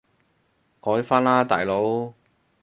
[0.81, 2.15] 改返喇大佬